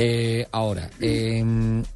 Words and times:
Eh, 0.00 0.46
ahora, 0.52 0.88
eh, 1.00 1.42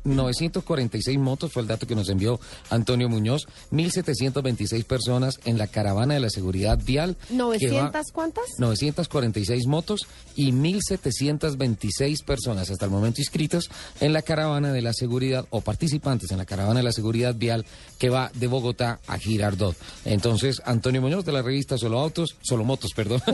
946 0.02 1.18
motos 1.20 1.52
fue 1.52 1.62
el 1.62 1.68
dato 1.68 1.86
que 1.86 1.94
nos 1.94 2.08
envió 2.08 2.40
Antonio 2.68 3.08
Muñoz, 3.08 3.46
1.726 3.70 4.84
personas 4.84 5.38
en 5.44 5.56
la 5.56 5.68
caravana 5.68 6.14
de 6.14 6.20
la 6.20 6.28
seguridad 6.28 6.80
vial. 6.84 7.14
que 7.28 7.70
va- 7.70 7.92
¿900 7.92 8.10
cuántas? 8.12 8.44
946 8.58 9.66
motos 9.68 10.00
y 10.34 10.50
1.726 10.52 12.22
personas 12.24 12.70
hasta 12.70 12.84
el 12.86 12.90
momento 12.90 13.20
inscritos 13.20 13.70
en 14.00 14.12
la 14.12 14.22
caravana 14.22 14.72
de 14.72 14.82
la 14.82 14.92
seguridad 14.92 15.46
o 15.50 15.60
participantes 15.60 16.30
en 16.32 16.38
la 16.38 16.44
caravana 16.44 16.80
de 16.80 16.84
la 16.84 16.92
seguridad 16.92 17.34
vial 17.36 17.64
que 18.00 18.10
va 18.10 18.32
de 18.34 18.48
Bogotá 18.48 18.98
a 19.06 19.16
Girardot. 19.18 19.76
Entonces, 20.04 20.60
Antonio 20.64 21.00
Muñoz 21.00 21.24
de 21.24 21.32
la 21.32 21.42
revista 21.42 21.78
Solo 21.78 22.00
Autos, 22.00 22.36
Solo 22.42 22.64
Motos, 22.64 22.90
perdón. 22.96 23.22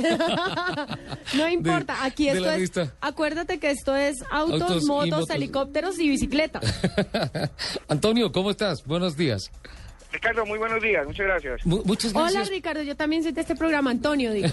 No 1.34 1.48
importa, 1.50 2.04
aquí 2.04 2.28
esto 2.28 2.50
es. 2.50 2.90
Acuérdate 3.00 3.58
que 3.58 3.70
esto 3.70 3.94
es 3.96 4.16
autos, 4.62 4.70
Autos 4.70 4.84
y 4.84 4.86
motos, 4.86 5.10
motos. 5.20 5.30
helicópteros 5.36 5.98
y 5.98 6.08
bicicleta. 6.08 6.60
Antonio, 7.88 8.32
¿cómo 8.32 8.50
estás? 8.50 8.84
Buenos 8.84 9.16
días. 9.16 9.50
Ricardo, 10.10 10.46
muy 10.46 10.58
buenos 10.58 10.82
días, 10.82 11.06
muchas 11.06 11.26
gracias. 11.26 11.66
Mu- 11.66 11.82
muchas 11.84 12.12
Hola 12.14 12.22
gracias. 12.30 12.48
Ricardo, 12.48 12.82
yo 12.82 12.96
también 12.96 13.22
soy 13.22 13.32
de 13.32 13.42
este 13.42 13.54
programa, 13.54 13.90
Antonio, 13.90 14.32
digo. 14.32 14.48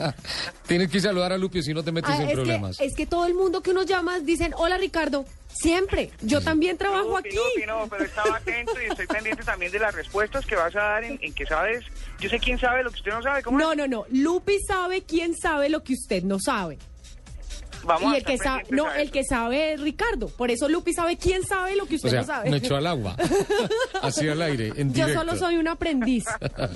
Tienes 0.66 0.90
que 0.90 1.00
saludar 1.00 1.32
a 1.34 1.38
Lupio 1.38 1.62
si 1.62 1.74
no 1.74 1.82
te 1.84 1.92
metes 1.92 2.10
Ah, 2.12 2.22
en 2.22 2.28
es, 2.28 2.34
problemas. 2.34 2.78
que, 2.78 2.84
es 2.86 2.94
que 2.96 3.04
todo 3.06 3.26
el 3.26 3.34
mundo 3.34 3.62
que 3.62 3.72
uno 3.72 3.82
llama 3.82 4.20
dicen, 4.20 4.54
hola 4.56 4.78
Ricardo, 4.78 5.26
siempre. 5.52 6.10
Yo 6.22 6.40
también 6.40 6.78
trabajo 6.78 7.10
No, 7.10 7.16
aquí. 7.18 7.28
Pinopi, 7.28 7.66
no, 7.66 7.86
pero 7.90 8.04
estaba 8.04 8.36
atento 8.38 8.72
y 8.82 8.86
estoy 8.90 9.06
pendiente 9.06 9.42
también 9.44 9.70
de 9.70 9.80
las 9.80 9.94
respuestas 9.94 10.46
que 10.46 10.56
vas 10.56 10.74
a 10.74 10.80
dar 10.80 11.04
en, 11.04 11.18
en 11.20 11.34
que 11.34 11.44
sabes. 11.44 11.84
Yo 12.18 12.30
sé 12.30 12.38
quién 12.38 12.58
sabe 12.58 12.82
lo 12.82 12.90
que 12.90 12.96
usted 12.96 13.12
no 13.12 13.22
sabe. 13.22 13.42
¿Cómo 13.42 13.58
No, 13.58 13.72
es? 13.72 13.76
no, 13.78 13.86
no. 13.86 14.06
Lupi 14.10 14.58
sabe 14.66 15.02
quién 15.02 15.36
sabe 15.36 15.68
lo 15.68 15.82
que 15.84 15.92
usted 15.92 16.22
no 16.22 16.38
sabe. 16.40 16.78
Vamos 17.86 18.12
Y 18.12 18.14
a 18.14 18.18
el 18.18 18.24
que 18.24 18.38
sabe, 18.38 18.64
no, 18.70 18.86
a 18.86 19.00
el 19.00 19.10
que 19.10 19.22
sabe 19.24 19.74
es 19.74 19.80
Ricardo. 19.80 20.28
Por 20.28 20.50
eso 20.50 20.68
Lupi 20.68 20.92
sabe 20.92 21.16
quién 21.16 21.44
sabe 21.44 21.76
lo 21.76 21.86
que 21.86 21.96
usted 21.96 22.08
O 22.08 22.10
sea, 22.10 22.20
no 22.20 22.26
sabe. 22.26 22.50
me 22.50 22.56
echó 22.56 22.76
al 22.76 22.86
agua. 22.86 23.16
Así 24.02 24.28
al 24.28 24.42
aire, 24.42 24.72
en 24.76 24.92
Yo 24.92 25.08
solo 25.08 25.36
soy 25.36 25.56
un 25.56 25.68
aprendiz. 25.68 26.24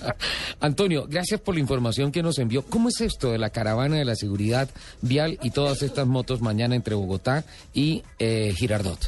Antonio, 0.61 1.07
gracias 1.09 1.41
por 1.41 1.55
la 1.55 1.61
información 1.61 2.13
que 2.13 2.23
nos 2.23 2.39
envió. 2.39 2.63
¿Cómo 2.63 2.89
es 2.89 3.01
esto 3.01 3.33
de 3.33 3.39
la 3.39 3.51
caravana 3.51 3.97
de 3.97 4.05
la 4.05 4.15
seguridad 4.15 4.69
vial 5.03 5.39
y 5.43 5.51
todas 5.51 5.83
estas 5.83 6.07
motos 6.07 6.41
mañana 6.41 6.75
entre 6.77 6.95
Bogotá 6.95 7.45
y 7.75 8.03
eh, 8.19 8.53
Girardot? 8.57 8.99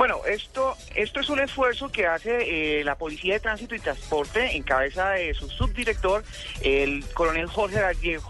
Bueno, 0.00 0.22
esto, 0.24 0.78
esto 0.94 1.20
es 1.20 1.28
un 1.28 1.40
esfuerzo 1.40 1.92
que 1.92 2.06
hace 2.06 2.78
eh, 2.80 2.84
la 2.84 2.94
Policía 2.94 3.34
de 3.34 3.40
Tránsito 3.40 3.74
y 3.74 3.80
Transporte 3.80 4.56
en 4.56 4.62
cabeza 4.62 5.10
de 5.10 5.34
su 5.34 5.46
subdirector, 5.50 6.24
el 6.62 7.04
coronel 7.12 7.46
Jorge 7.48 7.82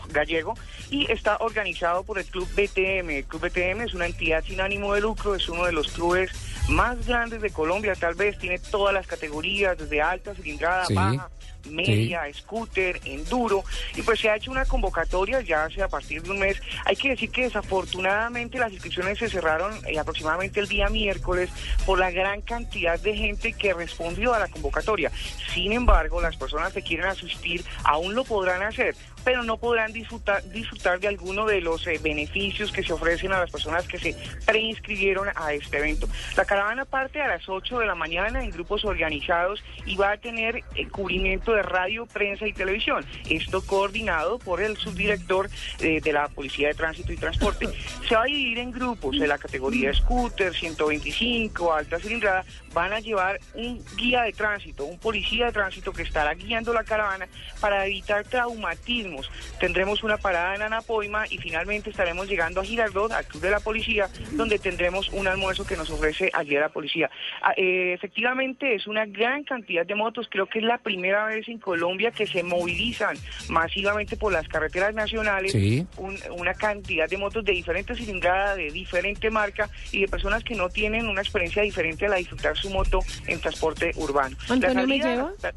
Gallego, 0.09 0.55
y 0.91 1.09
está 1.13 1.37
organizado 1.37 2.03
por 2.03 2.19
el 2.19 2.25
Club 2.25 2.49
BTM. 2.57 3.11
El 3.11 3.25
Club 3.25 3.43
BTM 3.43 3.83
es 3.83 3.95
una 3.95 4.07
entidad 4.07 4.43
sin 4.43 4.61
ánimo 4.61 4.95
de 4.95 5.01
lucro, 5.01 5.37
es 5.37 5.49
uno 5.49 5.65
de 5.65 5.71
los 5.71 5.93
clubes 5.93 6.33
más 6.69 7.07
grandes 7.07 7.41
de 7.41 7.51
Colombia, 7.51 7.95
tal 7.95 8.17
vez 8.17 8.37
tiene 8.37 8.59
todas 8.59 8.93
las 8.93 9.07
categorías, 9.07 9.79
desde 9.79 10.03
alta 10.03 10.35
cilindrada, 10.35 10.87
Sí. 10.87 10.95
baja, 10.95 11.31
media, 11.69 12.23
scooter, 12.33 13.01
enduro, 13.05 13.65
y 13.95 14.03
pues 14.03 14.21
se 14.21 14.31
ha 14.31 14.37
hecho 14.37 14.51
una 14.51 14.65
convocatoria 14.65 15.41
ya 15.41 15.65
hace 15.65 15.83
a 15.83 15.89
partir 15.89 16.23
de 16.23 16.31
un 16.31 16.39
mes. 16.39 16.61
Hay 16.85 16.97
que 16.97 17.11
decir 17.11 17.31
que 17.31 17.43
desafortunadamente 17.43 18.59
las 18.59 18.73
inscripciones 18.73 19.19
se 19.19 19.29
cerraron 19.29 19.73
eh, 19.87 19.99
aproximadamente 19.99 20.61
el 20.61 20.69
día 20.69 20.89
miércoles 20.89 21.51
por 21.87 21.99
la 21.99 22.11
gran 22.11 22.41
cantidad 22.43 22.99
de 23.01 23.17
gente 23.17 23.53
que 23.53 23.75
respondió 23.75 24.35
a 24.35 24.39
la 24.39 24.49
convocatoria. 24.49 25.11
Sin 25.53 25.73
embargo, 25.73 26.21
las 26.21 26.37
personas 26.37 26.73
que 26.73 26.83
quieren 26.83 27.07
asistir 27.07 27.65
aún 27.85 28.15
lo 28.15 28.25
podrán 28.25 28.63
hacer 28.63 28.95
pero 29.25 29.43
no 29.43 29.59
podrán 29.59 29.93
disfrutar, 29.93 30.43
disfrutar 30.51 31.01
de 31.01 31.09
alguno 31.09 31.47
de 31.47 31.61
los 31.61 31.87
eh, 31.87 32.01
beneficios 32.03 32.73
que 32.73 32.83
se 32.83 32.93
ofrecen 32.93 33.33
a 33.33 33.41
las 33.41 33.51
personas 33.51 33.87
que 33.87 33.99
se 33.99 34.17
preinscribieron 34.47 35.29
a 35.35 35.53
este 35.53 35.79
evento. 35.79 36.09
La 36.37 36.45
caravana 36.45 36.85
parte 36.85 37.21
a 37.21 37.29
las 37.29 37.49
8 37.49 37.81
de 37.81 37.87
la 37.87 37.95
mañana 37.95 38.43
en 38.43 38.51
grupos 38.51 38.85
organizados 38.85 39.63
y 39.87 39.97
va 39.97 40.13
a 40.13 40.17
tener 40.17 40.63
eh, 40.75 40.89
cubrimiento 40.89 41.53
de 41.53 41.63
radio, 41.63 42.07
prensa 42.07 42.47
y 42.47 42.53
televisión. 42.53 43.05
Esto 43.29 43.65
coordinado 43.65 44.39
por 44.39 44.61
el 44.61 44.77
subdirector 44.77 45.51
eh, 45.81 46.01
de 46.01 46.13
la 46.13 46.29
Policía 46.29 46.69
de 46.69 46.75
Tránsito 46.75 47.13
y 47.13 47.17
Transporte. 47.17 47.69
Se 48.09 48.15
va 48.15 48.23
a 48.23 48.27
dividir 48.27 48.59
en 48.59 48.73
grupos 48.73 49.19
de 49.19 49.27
la 49.27 49.39
categoría 49.39 49.93
scooter, 49.93 50.55
125, 50.55 51.40
alta 51.75 51.99
cilindrada. 51.99 52.45
Van 52.73 52.93
a 52.93 53.01
llevar 53.01 53.41
un 53.55 53.83
guía 53.97 54.23
de 54.23 54.33
tránsito, 54.33 54.85
un 54.85 54.99
policía 54.99 55.47
de 55.47 55.53
tránsito 55.53 55.93
que 55.93 56.03
estará 56.03 56.35
guiando 56.35 56.73
la 56.73 56.85
caravana 56.85 57.27
para 57.61 57.85
evitar 57.87 58.25
traumatismos. 58.25 59.31
Tendremos 59.59 60.03
una 60.05 60.17
parada 60.19 60.55
en 60.55 60.63
Anapoima 60.63 61.25
y 61.29 61.39
finalmente 61.39 61.91
estaremos 61.91 62.29
llegando 62.29 62.61
a 62.61 62.65
Girardot, 62.65 63.11
al 63.13 63.25
Club 63.27 63.43
de 63.43 63.51
la 63.51 63.61
Policía, 63.61 64.09
donde 64.33 64.59
tendremos 64.59 65.09
un 65.11 65.27
almuerzo 65.27 65.67
que 65.67 65.77
nos 65.77 65.91
ofrece 65.91 66.31
allí 66.33 66.55
la 66.55 66.69
policía. 66.69 67.11
Ah, 67.43 67.53
eh, 67.57 67.93
efectivamente 67.95 68.75
es 68.75 68.87
una 68.87 69.07
gran 69.07 69.45
cantidad 69.45 69.85
de 69.87 69.95
motos, 69.95 70.29
creo 70.31 70.47
que 70.47 70.59
es 70.61 70.65
la 70.65 70.79
primera 70.79 71.27
vez 71.27 71.49
en 71.49 71.59
Colombia 71.59 72.11
que 72.11 72.27
se 72.27 72.43
movilizan 72.43 73.17
masivamente 73.49 74.17
por 74.17 74.33
las 74.33 74.47
carreteras 74.49 74.95
nacionales 74.95 75.53
Sí. 75.53 75.87
un- 75.97 76.19
una 76.37 76.55
cantidad 76.55 77.09
de 77.09 77.17
motos 77.17 77.45
de 77.45 77.53
diferente 77.53 77.95
cilindrada, 77.95 78.57
de 78.57 78.71
diferente 78.71 79.31
marca 79.31 79.69
y 79.93 80.01
de 80.01 80.09
personas 80.09 80.43
que 80.45 80.55
no 80.55 80.69
tienen 80.69 81.09
una 81.09 81.21
experiencia 81.31 81.63
diferente 81.63 82.07
a 82.07 82.09
la 82.09 82.15
de 82.17 82.21
disfrutar 82.21 82.57
su 82.57 82.71
moto 82.71 83.01
en 83.27 83.41
transporte 83.41 83.93
urbano. 83.97 84.37
Antonio, 84.49 84.87
¿me 84.87 84.99
lleva? 84.99 85.33
La, 85.43 85.55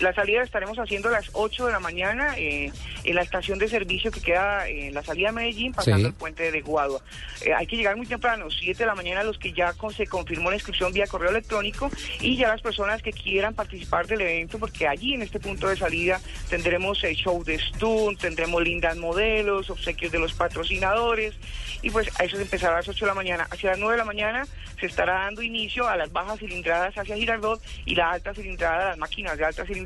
la 0.00 0.12
salida 0.12 0.42
estaremos 0.42 0.78
haciendo 0.78 1.08
a 1.08 1.12
las 1.12 1.30
8 1.32 1.66
de 1.66 1.72
la 1.72 1.80
mañana 1.80 2.34
eh, 2.36 2.70
en 3.04 3.14
la 3.14 3.22
estación 3.22 3.58
de 3.58 3.68
servicio 3.68 4.10
que 4.10 4.20
queda 4.20 4.68
en 4.68 4.92
la 4.94 5.02
salida 5.02 5.28
de 5.28 5.32
Medellín, 5.34 5.72
pasando 5.72 5.98
Sí. 6.00 6.04
el 6.06 6.12
puente 6.12 6.50
de 6.52 6.60
Guadua. 6.60 7.00
Eh, 7.42 7.52
hay 7.54 7.66
que 7.66 7.76
llegar 7.76 7.96
muy 7.96 8.06
temprano, 8.06 8.50
7 8.50 8.78
de 8.80 8.86
la 8.86 8.94
mañana, 8.94 9.22
los 9.22 9.38
que 9.38 9.52
ya 9.52 9.72
con- 9.72 9.92
se 9.94 10.06
confirmó 10.06 10.50
la 10.50 10.56
inscripción 10.56 10.92
vía 10.92 11.06
correo 11.06 11.30
electrónico 11.30 11.90
y 12.20 12.36
ya 12.36 12.48
las 12.48 12.60
personas 12.60 13.00
que 13.02 13.12
quieran 13.12 13.54
participar 13.54 14.06
del 14.06 14.20
evento, 14.20 14.58
porque 14.58 14.86
allí 14.86 15.14
en 15.14 15.22
este 15.22 15.40
punto 15.40 15.68
de 15.68 15.76
salida 15.76 16.20
tendremos 16.50 17.02
el 17.04 17.14
show 17.16 17.42
de 17.44 17.58
stunt, 17.58 18.20
tendremos 18.20 18.62
lindas 18.62 18.96
modelos, 18.96 19.70
obsequios 19.70 20.12
de 20.12 20.18
los 20.18 20.34
patrocinadores 20.34 21.34
y 21.82 21.90
pues 21.90 22.08
a 22.20 22.24
eso 22.24 22.36
se 22.36 22.42
empezará 22.42 22.74
a 22.74 22.76
las 22.78 22.88
8 22.88 23.04
de 23.04 23.10
la 23.10 23.14
mañana. 23.14 23.46
Hacia 23.50 23.70
las 23.70 23.78
9 23.78 23.92
de 23.94 23.98
la 23.98 24.04
mañana 24.04 24.46
se 24.80 24.86
estará 24.86 25.20
dando 25.20 25.40
inicio 25.42 25.88
a 25.88 25.96
las 25.96 26.12
bajas 26.12 26.38
cilindradas 26.38 26.94
hacia 26.98 27.16
Girardot 27.16 27.62
y 27.86 27.94
la 27.94 28.10
alta 28.10 28.34
cilindrada, 28.34 28.88
las 28.90 28.98
máquinas 28.98 29.38
de 29.38 29.44
alta 29.44 29.64
cilindrada 29.64 29.85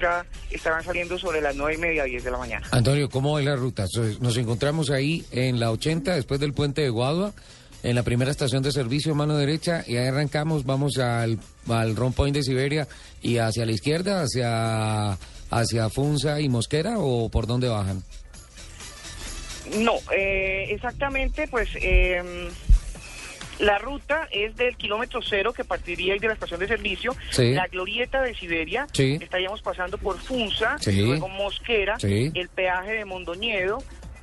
estarán 0.50 0.84
saliendo 0.84 1.18
sobre 1.18 1.40
las 1.40 1.54
9 1.56 1.74
y 1.74 1.78
media, 1.78 2.04
10 2.04 2.24
de 2.24 2.30
la 2.30 2.38
mañana. 2.38 2.66
Antonio, 2.70 3.08
¿cómo 3.08 3.38
es 3.38 3.44
la 3.44 3.56
ruta? 3.56 3.86
Nos 4.20 4.36
encontramos 4.36 4.90
ahí 4.90 5.24
en 5.30 5.60
la 5.60 5.70
80, 5.70 6.14
después 6.14 6.40
del 6.40 6.52
puente 6.52 6.82
de 6.82 6.88
Guadua, 6.88 7.32
en 7.82 7.94
la 7.94 8.02
primera 8.02 8.30
estación 8.30 8.62
de 8.62 8.72
servicio, 8.72 9.14
mano 9.14 9.36
derecha, 9.36 9.84
y 9.86 9.96
ahí 9.96 10.08
arrancamos, 10.08 10.64
vamos 10.64 10.98
al, 10.98 11.38
al 11.68 11.96
Ron 11.96 12.12
Point 12.12 12.36
de 12.36 12.42
Siberia 12.42 12.86
y 13.22 13.38
hacia 13.38 13.64
la 13.64 13.72
izquierda, 13.72 14.22
hacia, 14.22 15.18
hacia 15.50 15.88
Funza 15.88 16.40
y 16.40 16.48
Mosquera, 16.48 16.98
o 16.98 17.28
por 17.30 17.46
dónde 17.46 17.68
bajan? 17.68 18.02
No, 19.78 19.94
eh, 20.16 20.66
exactamente, 20.70 21.46
pues 21.48 21.68
eh, 21.76 22.22
la 23.60 23.78
ruta 23.78 24.28
es 24.30 24.56
del 24.56 24.76
kilómetro 24.76 25.20
cero 25.22 25.52
que 25.52 25.64
partiría 25.64 26.14
ahí 26.14 26.18
de 26.18 26.28
la 26.28 26.34
estación 26.34 26.60
de 26.60 26.66
servicio, 26.68 27.14
Sí. 27.30 27.52
la 27.54 27.66
glorieta 27.66 28.22
de 28.22 28.34
Siberia, 28.34 28.86
Sí. 28.92 29.18
estaríamos 29.20 29.62
pasando 29.62 29.98
por 29.98 30.18
Funza, 30.18 30.78
Sí. 30.78 30.92
luego 31.02 31.28
Mosquera, 31.28 31.96
el 32.02 32.48
peaje 32.48 32.92
de 32.92 33.04
Mondoñedo, 33.04 33.78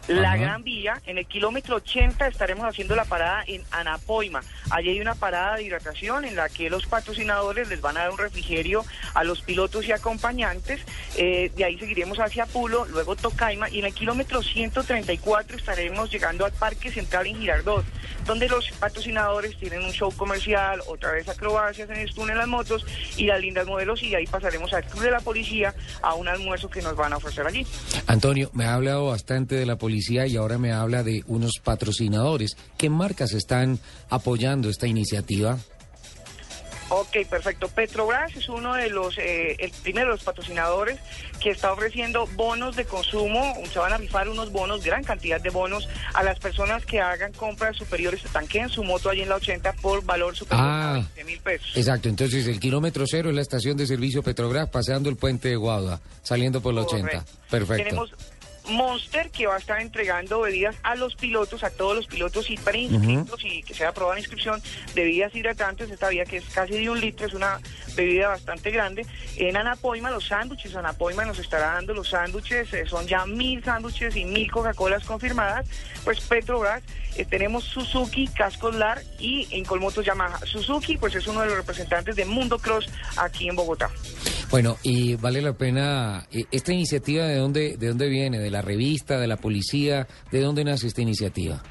la 0.08 0.30
Ajá. 0.31 0.38
Gran 0.38 0.64
Vía, 0.64 1.02
en 1.06 1.18
el 1.18 1.25
kilómetro 1.25 1.75
80 1.75 2.28
estaremos 2.28 2.64
haciendo 2.66 2.96
la 2.96 3.03
parada 3.03 3.44
en 3.46 3.62
Anapoima. 3.72 4.40
Allí 4.70 4.92
hay 4.92 5.02
una 5.02 5.16
parada 5.16 5.58
de 5.58 5.64
hidratación 5.64 6.24
en 6.24 6.38
la 6.38 6.48
que 6.48 6.69
los 6.69 6.86
patrocinadores 6.86 7.68
les 7.68 7.81
van 7.81 7.98
a 7.98 8.04
dar 8.04 8.12
un 8.12 8.18
refrigerio 8.18 8.86
a 9.14 9.25
los 9.25 9.42
pilotos 9.42 9.86
y 9.86 9.92
acompañantes. 9.92 10.80
Eh, 11.18 11.52
de 11.58 11.66
ahí 11.66 11.78
seguiremos 11.78 12.19
hacia 12.22 12.46
Pulo, 12.46 12.86
luego 12.86 13.18
Tocaima 13.18 13.69
y 13.69 13.80
en 13.80 13.86
el 13.86 13.94
kilómetro 13.94 14.42
134 14.42 15.58
estaremos 15.58 16.09
llegando 16.09 16.46
al 16.46 16.54
Parque 16.54 16.90
Central 16.90 17.28
en 17.28 17.40
Girardot, 17.42 17.84
donde 18.27 18.47
los 18.49 18.69
patrocinadores 18.71 19.57
tienen 19.57 19.81
un 19.83 19.91
show 19.91 20.12
comercial, 20.15 20.81
otra 20.88 21.13
vez 21.13 21.27
acrobacias 21.27 21.89
en 21.89 22.07
Stun 22.07 22.29
en 22.29 22.38
las 22.38 22.47
motos 22.47 22.85
y 23.15 23.25
las 23.25 23.39
lindas 23.39 23.65
modelos 23.65 24.03
y 24.03 24.13
ahí 24.13 24.27
pasaremos 24.27 24.71
al 24.74 24.83
Club 24.83 25.03
de 25.03 25.12
la 25.12 25.21
Policía 25.21 25.74
a 26.01 26.13
un 26.13 26.27
almuerzo 26.27 26.69
que 26.69 26.81
nos 26.81 26.95
van 26.95 27.13
a 27.13 27.18
ofrecer 27.18 27.47
allí. 27.47 27.65
Antonio, 28.06 28.51
me 28.53 28.65
ha 28.65 28.74
hablado 28.74 29.07
bastante 29.07 29.56
de 29.56 29.65
la 29.65 29.77
policía 29.77 30.27
y 30.27 30.35
ahora 30.35 30.57
me 30.57 30.71
habla 30.71 31.03
de 31.03 31.24
unos 31.27 31.53
patrocinadores. 31.63 32.57
¿Qué 32.77 32.89
marcas 32.89 33.33
están 33.33 33.79
apoyando 34.09 34.69
esta 34.69 34.88
iniciativa? 34.88 35.57
Ok, 37.18 37.28
perfecto. 37.28 37.68
Petrobras 37.69 38.36
es 38.36 38.50
uno 38.50 38.74
de 38.75 38.90
los, 38.90 39.18
eh, 39.18 39.56
el 39.60 39.72
primero 39.84 40.08
de 40.08 40.14
los 40.14 40.24
patrocinadores 40.24 41.00
que 41.42 41.52
está 41.52 41.72
ofreciendo 41.72 42.28
bonos 42.36 42.75
de 42.75 42.86
consumo. 42.86 43.56
Se 43.72 43.80
van 43.80 43.94
a 43.94 43.98
rifar 43.98 44.30
unos 44.30 44.52
bonos, 44.52 44.84
gran 44.84 45.04
cantidad 45.04 45.40
de 45.42 45.50
bonos, 45.50 45.88
a 46.14 46.24
las 46.24 46.40
personas 46.40 46.86
que 46.86 47.00
hagan 47.02 47.31
compras 47.34 47.75
superiores, 47.78 48.22
se 48.22 48.30
tanqueen 48.30 48.69
su 48.69 48.84
moto 48.84 49.10
allí 49.10 49.22
en 49.22 49.30
la 49.30 49.36
80 49.36 49.74
por 49.74 50.04
valor 50.04 50.36
superior 50.36 50.68
Ah. 50.68 50.90
a 50.90 50.94
20 50.94 51.24
mil 51.24 51.40
pesos. 51.40 51.72
Exacto, 51.75 52.10
entonces 52.10 52.48
el 52.48 52.60
kilómetro 52.60 53.06
cero 53.08 53.30
es 53.30 53.36
la 53.36 53.42
estación 53.42 53.78
de 53.78 53.88
servicio 53.88 54.24
Petrobras, 54.24 54.69
paseando 54.69 55.10
el 55.10 55.16
puente 55.16 55.50
de 55.50 55.56
Guadua, 55.56 56.00
saliendo 56.24 56.62
por 56.62 56.74
la 56.74 56.81
80. 56.81 57.08
Correcto. 57.10 57.31
Perfecto. 57.50 57.84
Tenemos 57.84 58.12
Monster, 58.69 59.30
que 59.30 59.48
va 59.48 59.56
a 59.56 59.58
estar 59.60 59.81
entregando 59.81 60.42
bebidas 60.42 60.75
a 60.84 60.96
los 60.96 61.16
pilotos, 61.16 61.64
a 61.64 61.69
todos 61.69 61.96
los 61.96 62.08
pilotos 62.08 62.50
y 62.50 62.58
preinscritos 62.58 63.44
y 63.46 63.64
que 63.64 63.74
sea 63.74 63.90
aprobada 63.90 64.16
la 64.16 64.22
inscripción, 64.22 64.62
bebidas 64.94 65.34
hidratantes, 65.36 65.90
esta 65.90 66.08
bebida 66.08 66.25
que 66.25 66.38
es 66.38 66.46
casi 66.46 66.74
de 66.74 66.90
un 66.90 67.00
litro, 67.00 67.28
es 67.28 67.34
una 67.34 67.60
bebida 67.96 68.30
bastante 68.30 68.72
grande. 68.72 69.06
En 69.38 69.58
Anapoima, 69.58 70.12
los 70.12 70.28
sándwiches, 70.28 70.75
Anapoima 70.75 71.25
nos 71.25 71.40
estará 71.40 71.74
dando 71.74 71.94
los 71.94 72.10
sándwiches, 72.10 72.74
eh, 72.74 72.86
son 72.86 73.08
ya 73.08 73.25
mil 73.25 73.64
sándwiches 73.64 74.16
y 74.16 74.25
mil 74.25 74.52
Coca-Colas 74.52 75.04
confirmadas. 75.06 75.68
Pues 76.04 76.22
Petrobras, 76.22 76.84
eh, 77.16 77.25
tenemos 77.25 77.64
Suzuki, 77.64 78.28
Casco 78.28 78.72
Lar 78.72 79.02
y 79.19 79.48
en 79.52 79.66
Colmotos 79.66 80.06
Yamaha. 80.06 80.40
Suzuki, 80.46 80.98
pues 80.98 81.16
es 81.16 81.28
uno 81.28 81.42
de 81.42 81.48
los 81.48 81.58
representantes 81.58 82.16
de 82.16 82.25
Mundo 82.25 82.60
Cross 82.60 82.88
aquí 83.18 83.50
en 83.50 83.56
Bogotá. 83.56 83.90
Bueno, 84.49 84.77
y 84.81 85.15
vale 85.15 85.41
la 85.41 85.53
pena, 85.53 86.25
eh, 86.31 86.45
esta 86.51 86.71
iniciativa 86.73 87.25
de 87.25 87.35
dónde, 87.38 87.75
de 87.77 87.88
dónde 87.88 88.07
viene, 88.07 88.39
de 88.39 88.49
la 88.49 88.61
revista, 88.61 89.19
de 89.19 89.27
la 89.27 89.35
policía, 89.38 90.07
¿de 90.31 90.39
dónde 90.41 90.63
nace 90.63 90.88
esta 90.88 91.01
iniciativa? 91.01 91.61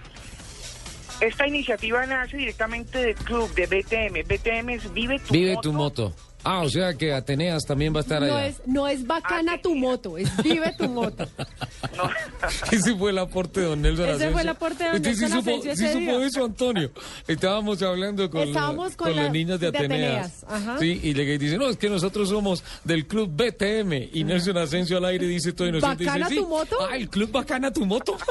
Esta 1.21 1.47
iniciativa 1.49 2.05
nace 2.05 2.37
directamente 2.37 2.99
del 3.03 3.15
club 3.15 3.53
de 3.55 3.67
BTM. 3.67 4.23
BTM 4.29 4.69
es 4.71 4.93
Vive 4.93 5.19
tu 5.21 5.33
Vive 5.33 5.55
Moto. 5.55 5.61
tu 5.63 5.73
moto. 5.73 6.13
Ah, 6.45 6.61
o 6.61 6.69
sea 6.69 6.95
que 6.95 7.13
Ateneas 7.13 7.65
también 7.65 7.93
va 7.95 7.99
a 7.99 8.03
estar 8.03 8.21
No 8.21 8.27
allá. 8.37 8.47
es, 8.47 8.61
no 8.67 8.87
es 8.87 9.05
bacana 9.07 9.61
tu 9.61 9.75
moto, 9.75 10.17
es 10.19 10.31
vive 10.45 10.73
tu 10.79 10.89
moto. 10.89 11.27
No. 11.97 12.11
Ese 12.73 12.95
fue 12.97 13.11
el 13.11 13.19
aporte 13.19 13.61
de 13.61 13.67
don 13.67 13.83
Nelson 13.83 14.05
Ese 14.05 14.13
Asensio. 14.15 14.33
fue 14.33 14.43
el 14.43 14.49
aporte 14.49 14.85
de 14.85 14.91
don 14.91 14.97
Usted 14.97 15.15
sí 15.15 15.21
Nelson 15.21 15.39
supo, 15.39 15.51
Asensio 15.51 15.77
sí 15.77 15.85
ese 15.85 15.93
supo 15.93 16.19
día. 16.19 16.27
eso, 16.27 16.45
Antonio. 16.45 16.91
Estábamos 17.29 17.83
hablando 17.83 18.31
con, 18.31 18.41
Estábamos 18.49 18.91
la- 18.93 18.97
con 18.97 19.07
con 19.09 19.17
la- 19.17 19.23
las 19.25 19.33
niñas 19.33 19.61
de 19.61 19.71
de 19.71 19.79
Ateneas. 19.79 20.43
Ateneas, 20.45 20.63
ajá. 20.69 20.79
Sí, 20.79 21.01
y 21.03 21.15
le 21.15 21.39
dice, 21.39 21.59
no, 21.59 21.69
es 21.69 21.77
que 21.77 21.89
nosotros 21.89 22.29
somos 22.29 22.63
del 22.85 23.07
club 23.07 23.31
BTM. 23.35 24.11
Y 24.13 24.25
Nelson 24.25 24.57
Asensio 24.59 24.99
al 24.99 25.05
aire 25.07 25.27
dice 25.27 25.53
todo 25.53 25.69
inocente. 25.69 26.05
dice, 26.05 26.11
¿Bacana 26.11 26.29
"Sí". 26.29 26.37
tu 26.37 26.49
moto? 26.49 26.77
Ah, 26.91 26.97
el 26.97 27.09
club 27.09 27.31
Bacana 27.31 27.73
tu 27.73 27.85
moto. 27.87 28.17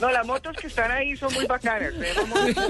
No, 0.00 0.10
las 0.10 0.26
motos 0.26 0.56
que 0.56 0.66
están 0.66 0.90
ahí 0.92 1.16
son 1.16 1.32
muy 1.34 1.46
bacanas. 1.46 1.92
Tenemos 1.98 2.28
motos 2.28 2.64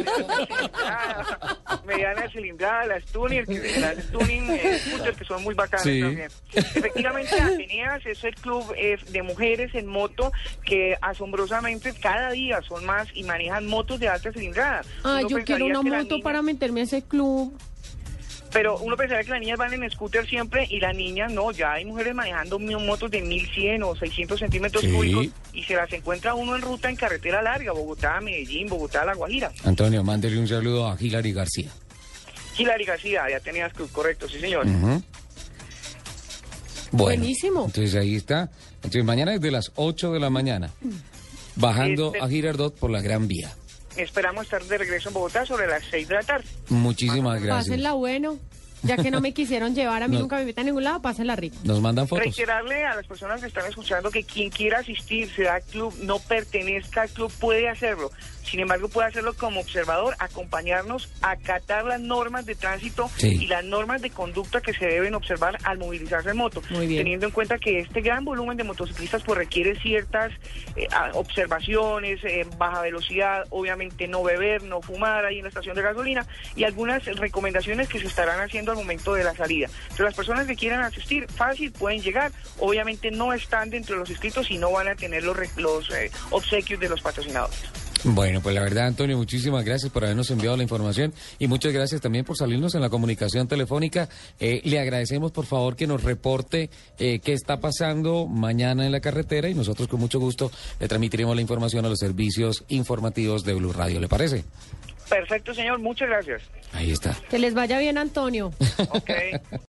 mediana 1.87 2.29
cilindrada, 2.31 2.87
las 2.87 3.05
tuning, 3.07 3.45
las 3.81 4.07
tuning 4.13 4.51
eh, 4.51 4.81
que 5.19 5.25
son 5.25 5.43
muy 5.43 5.55
bacanas 5.55 5.83
Sí. 5.85 6.01
también. 6.01 6.29
Efectivamente, 6.55 7.41
Ateneas 7.41 8.07
es 8.07 8.23
el 8.25 8.35
club 8.37 8.65
eh, 8.77 8.99
de 9.11 9.23
mujeres 9.23 9.58
en 9.75 9.87
moto 9.87 10.33
que 10.65 10.97
asombrosamente 11.01 11.93
cada 11.95 12.31
día 12.31 12.61
son 12.67 12.85
más 12.87 13.09
y 13.15 13.25
manejan 13.25 13.67
motos 13.67 13.99
de 14.01 14.09
alta 14.09 14.33
cilindrada. 14.33 14.83
Ah, 15.05 15.19
Uno 15.21 15.29
yo 15.29 15.45
quiero 15.45 15.67
una 15.67 15.83
moto 15.83 16.15
niñas- 16.17 16.23
para 16.23 16.43
meterme 16.43 16.81
a 16.81 16.85
ese 16.85 17.03
club. 17.03 17.57
Pero 18.51 18.79
uno 18.79 18.97
pensaría 18.97 19.25
que 19.25 19.31
las 19.31 19.41
niñas 19.41 19.59
van 19.59 19.75
en 19.75 19.91
scooter 19.91 20.27
siempre 20.27 20.67
y 20.71 20.81
las 20.81 20.97
niñas 20.97 21.31
no, 21.31 21.51
ya 21.53 21.73
hay 21.75 21.85
mujeres 21.85 22.15
manejando 22.15 22.59
motos 22.59 23.11
de 23.11 23.21
1100 23.21 23.83
o 23.83 23.95
600 23.95 24.39
centímetros 24.41 24.83
Sí. 24.83 24.91
cúbicos 24.91 25.27
y 25.53 25.65
se 25.65 25.75
las 25.75 25.93
encuentra 25.93 26.33
uno 26.35 26.57
en 26.57 26.63
ruta 26.63 26.89
en 26.89 26.97
carretera 26.97 27.43
larga, 27.43 27.73
Bogotá, 27.73 28.19
Medellín, 28.23 28.67
Bogotá, 28.69 29.05
La 29.05 29.15
Guajira. 29.15 29.53
Antonio, 29.65 30.03
mándele 30.03 30.39
un 30.39 30.49
saludo 30.49 30.89
a 30.91 30.97
Hilary 30.99 31.33
García. 31.35 31.71
Hilary 32.57 32.85
García, 32.87 33.25
ya 33.31 33.39
tenías 33.41 33.71
club, 33.75 33.91
correcto, 33.93 34.27
sí 34.29 34.41
señor. 34.41 34.67
Bueno, 36.93 37.21
Buenísimo. 37.21 37.65
Entonces 37.67 37.95
ahí 37.95 38.17
está. 38.17 38.51
Entonces 38.77 39.05
mañana 39.05 39.33
desde 39.33 39.51
las 39.51 39.73
8 39.77 40.13
de 40.13 40.21
la 40.21 40.31
mañana, 40.31 40.71
bajando 41.57 42.09
Este- 42.15 42.21
a 42.25 42.29
Girardot 42.29 42.75
por 42.79 42.91
la 42.91 43.01
Gran 43.01 43.29
Vía. 43.29 43.51
Esperamos 43.97 44.45
estar 44.45 44.63
de 44.65 44.79
regreso 44.79 45.09
en 45.09 45.15
Bogotá 45.15 45.45
sobre 45.45 45.67
las 45.67 45.83
6 45.91 46.07
de 46.09 46.15
la 46.15 46.23
tarde. 46.23 46.45
Muchísimas 46.69 47.43
gracias. 47.43 47.67
Pásenla 47.69 47.93
bueno. 47.95 48.39
Ya 48.83 48.97
que 48.97 49.11
no 49.11 49.21
me 49.21 49.33
quisieron 49.35 49.75
llevar, 49.75 50.03
a 50.03 50.09
mí 50.09 50.15
No. 50.17 50.21
nunca 50.23 50.37
me 50.37 50.43
invitan 50.43 50.63
a 50.63 50.67
ningún 50.67 50.85
lado, 50.85 51.03
pásenla 51.03 51.37
rico. 51.37 51.57
Nos 51.65 51.81
mandan 51.81 52.07
fotos. 52.09 52.25
Reiterarle 52.25 52.85
a 52.85 52.95
las 52.95 53.07
personas 53.07 53.41
que 53.41 53.47
están 53.49 53.67
escuchando 53.67 54.11
que 54.11 54.25
quien 54.25 54.51
quiera 54.51 54.79
asistir, 54.81 55.31
sea 55.35 55.55
al 55.57 55.63
club, 55.63 55.95
no 56.03 56.19
pertenezca 56.19 57.03
al 57.03 57.09
club, 57.11 57.33
puede 57.41 57.69
hacerlo. 57.69 58.11
Sin 58.45 58.61
embargo, 58.61 58.89
puede 58.89 59.09
hacerlo 59.09 59.35
como 59.35 59.61
observador, 59.61 60.15
acompañarnos, 60.19 61.11
acatar 61.21 61.85
las 61.85 62.01
normas 62.01 62.47
de 62.47 62.55
tránsito 62.55 63.11
Sí. 63.19 63.37
y 63.43 63.47
las 63.47 63.63
normas 63.63 64.01
de 64.01 64.09
conducta 64.09 64.63
que 64.63 64.73
se 64.73 64.87
deben 64.87 65.15
observar 65.15 65.59
al 65.65 65.77
movilizarse 65.77 66.31
en 66.31 66.39
moto. 66.39 66.63
Muy 66.71 66.87
bien. 66.87 67.01
Teniendo 67.01 67.27
en 67.27 67.33
cuenta 67.33 67.59
que 67.59 67.81
este 67.81 68.01
gran 68.01 68.25
volumen 68.25 68.57
de 68.57 68.65
motociclistas 68.65 69.23
pues 69.23 69.37
requiere 69.37 69.79
ciertas 69.79 70.33
eh, 70.77 70.87
observaciones, 71.13 72.21
eh, 72.25 72.47
baja 72.57 72.81
velocidad, 72.81 73.45
obviamente 73.51 74.09
no 74.09 74.23
beber, 74.23 74.63
no 74.63 74.81
fumar 74.81 75.25
ahí 75.27 75.37
en 75.39 75.43
la 75.43 75.49
estación 75.49 75.77
de 75.77 75.83
gasolina 75.83 76.27
y 76.57 76.65
algunas 76.65 77.05
recomendaciones 77.05 77.89
que 77.89 78.01
se 78.01 78.07
estarán 78.07 78.41
haciendo 78.41 78.68
al 78.73 78.79
momento 78.79 79.15
de 79.15 79.25
la 79.25 79.35
salida. 79.35 79.69
Entonces 79.83 80.05
las 80.05 80.15
personas 80.15 80.47
que 80.47 80.57
quieran 80.57 80.81
asistir, 80.83 81.27
fácil, 81.31 81.73
pueden 81.73 82.03
llegar. 82.03 82.33
Obviamente 82.59 83.11
no 83.11 83.33
están 83.33 83.71
dentro 83.71 83.95
de 83.95 84.01
los 84.01 84.11
inscritos 84.11 84.51
y 84.51 84.59
no 84.59 84.73
van 84.73 84.89
a 84.89 84.95
tener 84.95 85.25
los, 85.25 85.37
los 85.57 85.91
eh, 85.91 86.11
obsequios 86.31 86.81
de 86.81 86.89
los 86.89 87.01
patrocinadores. 87.01 87.59
Bueno, 88.05 88.41
pues 88.41 88.55
la 88.55 88.63
verdad, 88.63 88.87
Antonio, 88.87 89.17
muchísimas 89.17 89.65
gracias 89.65 89.91
por 89.91 90.05
habernos 90.05 90.31
enviado 90.31 90.57
la 90.57 90.63
información 90.63 91.13
y 91.39 91.49
muchas 91.49 91.73
gracias 91.73 92.01
también 92.01 92.25
por 92.25 92.37
salirnos 92.37 92.75
en 92.77 92.81
la 92.81 92.91
comunicación 92.91 93.49
telefónica. 93.49 94.09
Eh, 94.39 94.61
le 94.65 94.79
agradecemos, 94.79 95.33
por 95.33 95.47
favor, 95.47 95.75
que 95.75 95.89
nos 95.89 96.05
reporte 96.05 96.71
eh, 96.99 97.19
qué 97.19 97.33
está 97.33 97.59
pasando 97.59 98.27
mañana 98.27 98.87
en 98.87 98.93
la 98.93 99.01
carretera 99.01 99.49
y 99.49 99.55
nosotros 99.55 99.89
con 99.89 99.99
mucho 99.99 100.21
gusto 100.21 100.51
le 100.79 100.87
transmitiremos 100.87 101.35
la 101.35 101.43
información 101.43 101.85
a 101.87 101.89
los 101.89 101.99
servicios 101.99 102.65
informativos 102.69 103.43
de 103.43 103.55
Blue 103.55 103.73
Radio. 103.73 104.01
¿Le 104.01 104.09
parece? 104.09 104.45
Perfecto, 105.09 105.55
señor. 105.55 105.79
Muchas 105.79 106.09
gracias. 106.09 106.43
Ahí 106.73 106.93
está. 106.93 107.17
Que 107.31 107.39
les 107.39 107.55
vaya 107.55 107.79
bien, 107.79 107.99
Antonio. 107.99 108.53
Ok. 108.91 109.11